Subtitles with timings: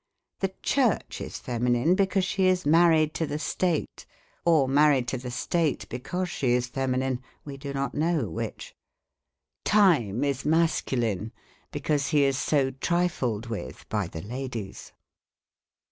[0.39, 4.07] The Church is feminine, because she is married to the state;
[4.43, 8.73] or married to the state because she is feminine— we do not know which.
[9.63, 11.31] Time is mascu line,
[11.71, 14.91] because he is so trifled with by the ladies.